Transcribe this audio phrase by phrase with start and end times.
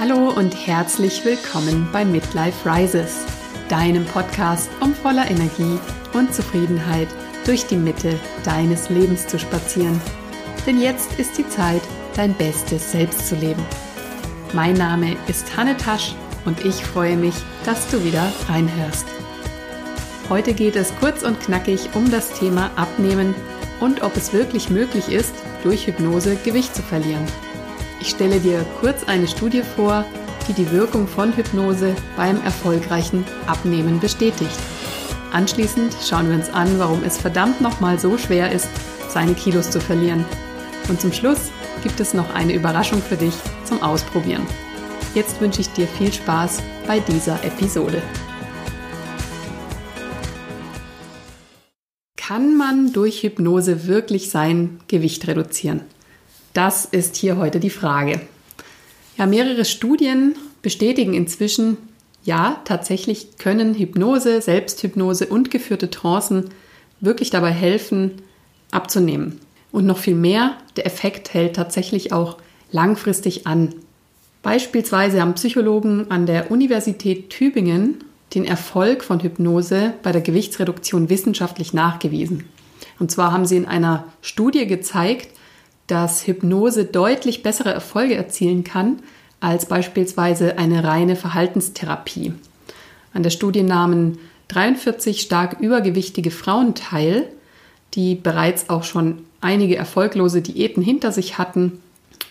[0.00, 3.24] Hallo und herzlich willkommen bei Midlife Rises,
[3.68, 5.76] deinem Podcast, um voller Energie
[6.14, 7.08] und Zufriedenheit
[7.44, 8.14] durch die Mitte
[8.44, 10.00] deines Lebens zu spazieren.
[10.64, 11.82] Denn jetzt ist die Zeit,
[12.14, 13.66] dein bestes Selbst zu leben.
[14.52, 17.34] Mein Name ist Hanne Tasch und ich freue mich,
[17.64, 19.08] dass du wieder reinhörst.
[20.28, 23.34] Heute geht es kurz und knackig um das Thema Abnehmen
[23.80, 25.34] und ob es wirklich möglich ist,
[25.64, 27.26] durch Hypnose Gewicht zu verlieren.
[28.00, 30.04] Ich stelle dir kurz eine Studie vor,
[30.46, 34.58] die die Wirkung von Hypnose beim erfolgreichen Abnehmen bestätigt.
[35.32, 38.68] Anschließend schauen wir uns an, warum es verdammt nochmal so schwer ist,
[39.08, 40.24] seine Kilos zu verlieren.
[40.88, 41.50] Und zum Schluss
[41.82, 44.46] gibt es noch eine Überraschung für dich zum Ausprobieren.
[45.14, 48.00] Jetzt wünsche ich dir viel Spaß bei dieser Episode.
[52.16, 55.80] Kann man durch Hypnose wirklich sein Gewicht reduzieren?
[56.58, 58.20] Das ist hier heute die Frage.
[59.16, 61.76] Ja, mehrere Studien bestätigen inzwischen,
[62.24, 66.50] ja, tatsächlich können Hypnose, Selbsthypnose und geführte Trancen
[66.98, 68.22] wirklich dabei helfen,
[68.72, 69.38] abzunehmen.
[69.70, 72.38] Und noch viel mehr, der Effekt hält tatsächlich auch
[72.72, 73.76] langfristig an.
[74.42, 78.02] Beispielsweise haben Psychologen an der Universität Tübingen
[78.34, 82.46] den Erfolg von Hypnose bei der Gewichtsreduktion wissenschaftlich nachgewiesen.
[82.98, 85.37] Und zwar haben sie in einer Studie gezeigt,
[85.88, 89.00] dass Hypnose deutlich bessere Erfolge erzielen kann
[89.40, 92.32] als beispielsweise eine reine Verhaltenstherapie.
[93.12, 97.28] An der Studie nahmen 43 stark übergewichtige Frauen teil,
[97.94, 101.80] die bereits auch schon einige erfolglose Diäten hinter sich hatten.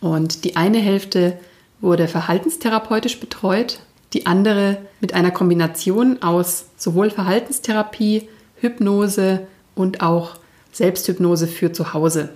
[0.00, 1.38] Und die eine Hälfte
[1.80, 3.80] wurde verhaltenstherapeutisch betreut,
[4.12, 8.28] die andere mit einer Kombination aus sowohl Verhaltenstherapie,
[8.60, 10.36] Hypnose und auch
[10.72, 12.30] Selbsthypnose für zu Hause.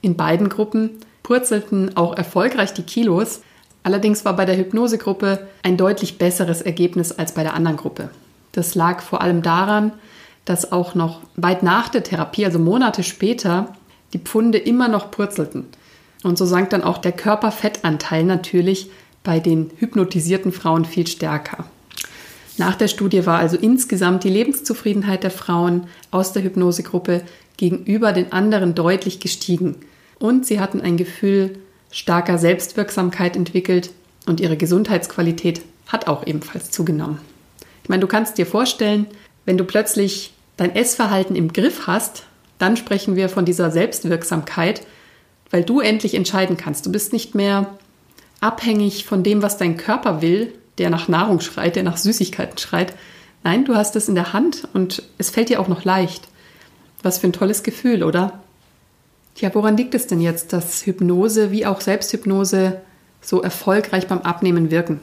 [0.00, 0.90] In beiden Gruppen
[1.22, 3.40] purzelten auch erfolgreich die Kilos.
[3.82, 8.10] Allerdings war bei der Hypnosegruppe ein deutlich besseres Ergebnis als bei der anderen Gruppe.
[8.52, 9.92] Das lag vor allem daran,
[10.44, 13.74] dass auch noch weit nach der Therapie, also Monate später,
[14.12, 15.66] die Pfunde immer noch purzelten.
[16.22, 18.90] Und so sank dann auch der Körperfettanteil natürlich
[19.22, 21.64] bei den hypnotisierten Frauen viel stärker.
[22.58, 27.22] Nach der Studie war also insgesamt die Lebenszufriedenheit der Frauen aus der Hypnosegruppe
[27.56, 29.76] gegenüber den anderen deutlich gestiegen
[30.18, 31.58] und sie hatten ein Gefühl
[31.90, 33.90] starker Selbstwirksamkeit entwickelt
[34.26, 37.20] und ihre Gesundheitsqualität hat auch ebenfalls zugenommen.
[37.82, 39.06] Ich meine, du kannst dir vorstellen,
[39.44, 42.24] wenn du plötzlich dein Essverhalten im Griff hast,
[42.58, 44.86] dann sprechen wir von dieser Selbstwirksamkeit,
[45.50, 46.86] weil du endlich entscheiden kannst.
[46.86, 47.76] Du bist nicht mehr
[48.40, 52.94] abhängig von dem, was dein Körper will, der nach Nahrung schreit, der nach Süßigkeiten schreit.
[53.44, 56.28] Nein, du hast es in der Hand und es fällt dir auch noch leicht.
[57.02, 58.40] Was für ein tolles Gefühl, oder?
[59.36, 62.80] Ja, woran liegt es denn jetzt, dass Hypnose wie auch Selbsthypnose
[63.20, 65.00] so erfolgreich beim Abnehmen wirken?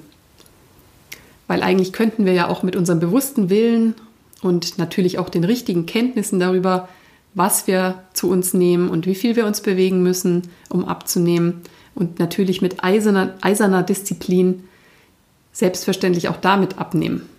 [1.47, 3.95] Weil eigentlich könnten wir ja auch mit unserem bewussten Willen
[4.41, 6.89] und natürlich auch den richtigen Kenntnissen darüber,
[7.35, 11.61] was wir zu uns nehmen und wie viel wir uns bewegen müssen, um abzunehmen
[11.95, 14.63] und natürlich mit eiserner, eiserner Disziplin
[15.53, 17.29] selbstverständlich auch damit abnehmen.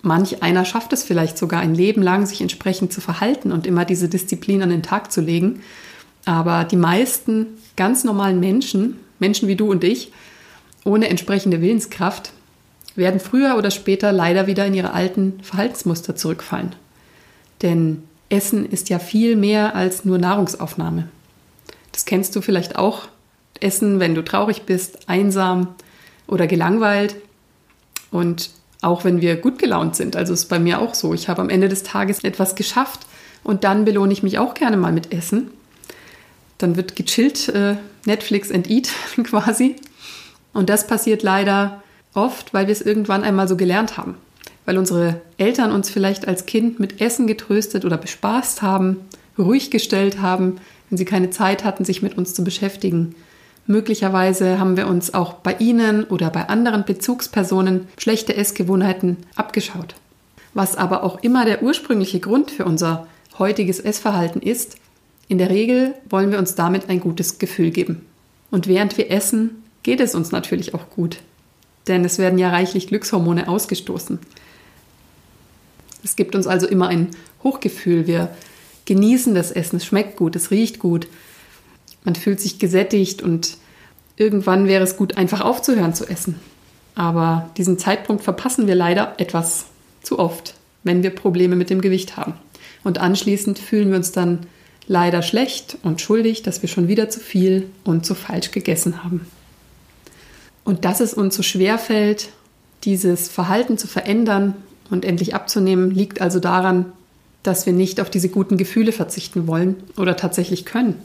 [0.00, 3.84] Manch einer schafft es vielleicht sogar ein Leben lang, sich entsprechend zu verhalten und immer
[3.84, 5.60] diese Disziplin an den Tag zu legen.
[6.24, 10.10] Aber die meisten ganz normalen Menschen, Menschen wie du und ich,
[10.84, 12.32] ohne entsprechende Willenskraft,
[12.96, 16.74] werden früher oder später leider wieder in ihre alten Verhaltensmuster zurückfallen.
[17.62, 21.08] Denn Essen ist ja viel mehr als nur Nahrungsaufnahme.
[21.92, 23.08] Das kennst du vielleicht auch.
[23.60, 25.68] Essen, wenn du traurig bist, einsam
[26.26, 27.14] oder gelangweilt.
[28.12, 28.50] Und
[28.82, 30.16] auch wenn wir gut gelaunt sind.
[30.16, 31.14] Also ist bei mir auch so.
[31.14, 33.06] Ich habe am Ende des Tages etwas geschafft
[33.42, 35.50] und dann belohne ich mich auch gerne mal mit Essen.
[36.58, 38.90] Dann wird gechillt, äh, Netflix and Eat
[39.24, 39.76] quasi.
[40.52, 44.16] Und das passiert leider oft, weil wir es irgendwann einmal so gelernt haben.
[44.66, 48.98] Weil unsere Eltern uns vielleicht als Kind mit Essen getröstet oder bespaßt haben,
[49.38, 50.56] ruhig gestellt haben,
[50.90, 53.14] wenn sie keine Zeit hatten, sich mit uns zu beschäftigen.
[53.72, 59.94] Möglicherweise haben wir uns auch bei ihnen oder bei anderen Bezugspersonen schlechte Essgewohnheiten abgeschaut.
[60.52, 63.06] Was aber auch immer der ursprüngliche Grund für unser
[63.38, 64.76] heutiges Essverhalten ist,
[65.26, 68.04] in der Regel wollen wir uns damit ein gutes Gefühl geben.
[68.50, 71.20] Und während wir essen, geht es uns natürlich auch gut.
[71.88, 74.18] Denn es werden ja reichlich Glückshormone ausgestoßen.
[76.04, 77.08] Es gibt uns also immer ein
[77.42, 78.06] Hochgefühl.
[78.06, 78.36] Wir
[78.84, 81.06] genießen das Essen, es schmeckt gut, es riecht gut.
[82.04, 83.56] Man fühlt sich gesättigt und
[84.16, 86.40] irgendwann wäre es gut, einfach aufzuhören zu essen.
[86.94, 89.66] Aber diesen Zeitpunkt verpassen wir leider etwas
[90.02, 92.34] zu oft, wenn wir Probleme mit dem Gewicht haben.
[92.84, 94.40] Und anschließend fühlen wir uns dann
[94.86, 99.26] leider schlecht und schuldig, dass wir schon wieder zu viel und zu falsch gegessen haben.
[100.64, 102.28] Und dass es uns so schwer fällt,
[102.84, 104.54] dieses Verhalten zu verändern
[104.90, 106.92] und endlich abzunehmen, liegt also daran,
[107.42, 111.00] dass wir nicht auf diese guten Gefühle verzichten wollen oder tatsächlich können.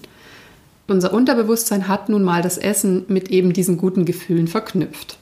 [0.88, 5.18] Unser Unterbewusstsein hat nun mal das Essen mit eben diesen guten Gefühlen verknüpft.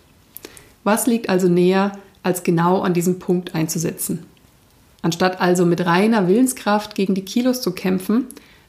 [0.84, 4.26] Was liegt also näher, als genau an diesem Punkt einzusetzen?
[5.02, 8.26] Anstatt also mit reiner Willenskraft gegen die Kilos zu kämpfen,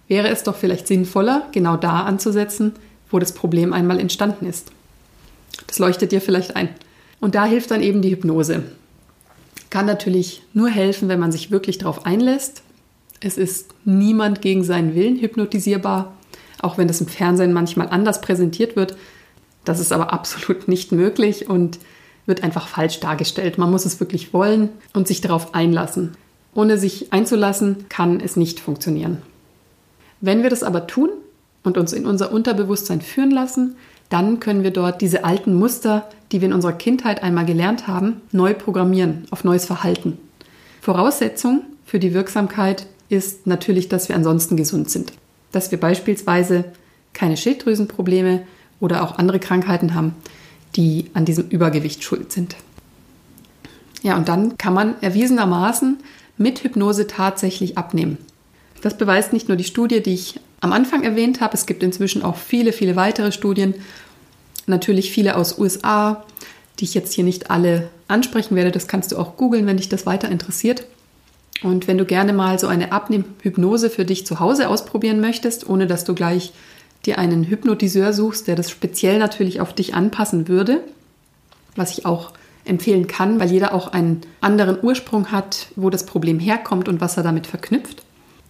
[0.08, 2.72] wäre es doch vielleicht sinnvoller, genau da anzusetzen,
[3.10, 4.70] wo das Problem einmal entstanden ist.
[5.66, 6.70] Das leuchtet dir vielleicht ein.
[7.20, 8.62] Und da hilft dann eben die Hypnose.
[9.68, 12.62] Kann natürlich nur helfen, wenn man sich wirklich darauf einlässt.
[13.20, 16.15] Es ist niemand gegen seinen Willen hypnotisierbar,
[16.66, 18.96] auch wenn das im Fernsehen manchmal anders präsentiert wird.
[19.64, 21.78] Das ist aber absolut nicht möglich und
[22.26, 23.56] wird einfach falsch dargestellt.
[23.56, 26.16] Man muss es wirklich wollen und sich darauf einlassen.
[26.54, 29.22] Ohne sich einzulassen, kann es nicht funktionieren.
[30.20, 31.10] Wenn wir das aber tun
[31.62, 33.76] und uns in unser Unterbewusstsein führen lassen,
[34.08, 38.22] dann können wir dort diese alten Muster, die wir in unserer Kindheit einmal gelernt haben,
[38.32, 40.18] neu programmieren auf neues Verhalten.
[40.80, 45.12] Voraussetzung für die Wirksamkeit ist natürlich, dass wir ansonsten gesund sind.
[45.52, 46.64] Dass wir beispielsweise
[47.12, 48.46] keine Schilddrüsenprobleme
[48.80, 50.14] oder auch andere Krankheiten haben,
[50.74, 52.56] die an diesem Übergewicht schuld sind.
[54.02, 55.98] Ja, und dann kann man erwiesenermaßen
[56.36, 58.18] mit Hypnose tatsächlich abnehmen.
[58.82, 61.54] Das beweist nicht nur die Studie, die ich am Anfang erwähnt habe.
[61.54, 63.74] Es gibt inzwischen auch viele, viele weitere Studien.
[64.66, 66.24] Natürlich viele aus USA,
[66.78, 68.70] die ich jetzt hier nicht alle ansprechen werde.
[68.70, 70.86] Das kannst du auch googeln, wenn dich das weiter interessiert.
[71.62, 75.86] Und wenn du gerne mal so eine Abnehmhypnose für dich zu Hause ausprobieren möchtest, ohne
[75.86, 76.52] dass du gleich
[77.04, 80.80] dir einen Hypnotiseur suchst, der das speziell natürlich auf dich anpassen würde,
[81.76, 82.32] was ich auch
[82.64, 87.16] empfehlen kann, weil jeder auch einen anderen Ursprung hat, wo das Problem herkommt und was
[87.16, 88.02] er damit verknüpft.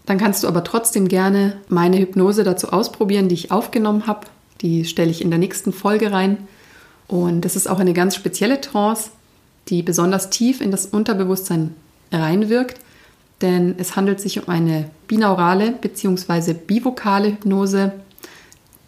[0.07, 4.27] Dann kannst du aber trotzdem gerne meine Hypnose dazu ausprobieren, die ich aufgenommen habe.
[4.63, 6.39] Die stelle ich in der nächsten Folge rein.
[7.09, 9.11] Und das ist auch eine ganz spezielle Trance,
[9.69, 11.75] die besonders tief in das Unterbewusstsein
[12.13, 12.79] reinwirkt,
[13.43, 16.55] denn es handelt sich um eine binaurale bzw.
[16.55, 17.93] bivokale Hypnose.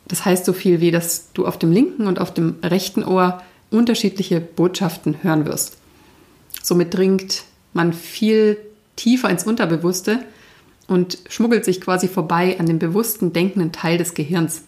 [0.06, 3.42] Das heißt so viel wie, dass du auf dem linken und auf dem rechten Ohr
[3.70, 5.76] unterschiedliche Botschaften hören wirst.
[6.62, 8.56] Somit dringt man viel
[8.96, 10.20] tiefer ins Unterbewusste
[10.86, 14.62] und schmuggelt sich quasi vorbei an dem bewussten denkenden Teil des Gehirns.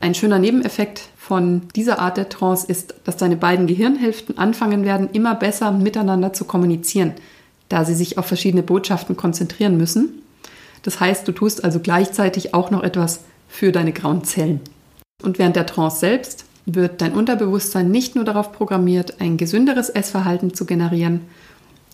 [0.00, 5.08] Ein schöner Nebeneffekt von dieser Art der Trance ist, dass deine beiden Gehirnhälften anfangen werden,
[5.12, 7.14] immer besser miteinander zu kommunizieren,
[7.74, 10.22] da sie sich auf verschiedene Botschaften konzentrieren müssen.
[10.84, 14.60] Das heißt, du tust also gleichzeitig auch noch etwas für deine grauen Zellen.
[15.24, 20.54] Und während der Trance selbst wird dein Unterbewusstsein nicht nur darauf programmiert, ein gesünderes Essverhalten
[20.54, 21.22] zu generieren,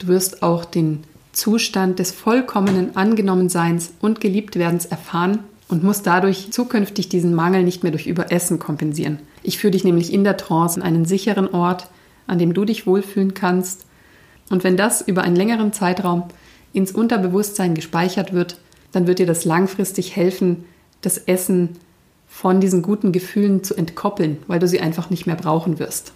[0.01, 5.39] du wirst auch den Zustand des vollkommenen Angenommenseins und Geliebtwerdens erfahren
[5.69, 9.21] und muss dadurch zukünftig diesen Mangel nicht mehr durch Überessen kompensieren.
[9.43, 11.87] Ich führe dich nämlich in der Trance an einen sicheren Ort,
[12.27, 13.87] an dem du dich wohlfühlen kannst.
[14.51, 16.25] Und wenn das über einen längeren Zeitraum
[16.75, 18.59] ins Unterbewusstsein gespeichert wird,
[18.93, 20.65] dann wird dir das langfristig helfen,
[21.01, 21.71] das Essen
[22.29, 26.13] von diesen guten Gefühlen zu entkoppeln, weil du sie einfach nicht mehr brauchen wirst.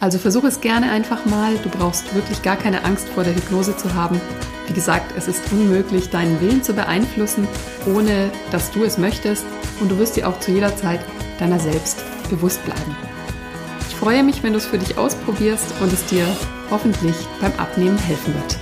[0.00, 1.54] Also versuche es gerne einfach mal.
[1.62, 4.20] Du brauchst wirklich gar keine Angst vor der Hypnose zu haben.
[4.66, 7.46] Wie gesagt, es ist unmöglich, deinen Willen zu beeinflussen,
[7.86, 9.44] ohne dass du es möchtest.
[9.80, 11.00] Und du wirst dir auch zu jeder Zeit
[11.38, 13.11] deiner selbst bewusst bleiben.
[14.02, 16.26] Freue mich, wenn du es für dich ausprobierst und es dir
[16.72, 18.58] hoffentlich beim Abnehmen helfen wird.